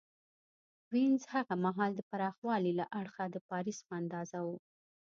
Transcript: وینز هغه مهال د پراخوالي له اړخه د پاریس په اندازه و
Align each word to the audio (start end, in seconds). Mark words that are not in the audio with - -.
وینز 0.93 1.23
هغه 1.33 1.53
مهال 1.65 1.91
د 1.95 2.01
پراخوالي 2.09 2.71
له 2.79 2.85
اړخه 2.99 3.25
د 3.29 3.37
پاریس 3.49 3.77
په 3.87 3.93
اندازه 4.01 4.37
و 4.47 4.49